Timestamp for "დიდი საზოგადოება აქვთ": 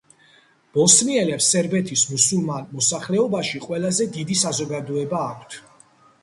4.17-5.61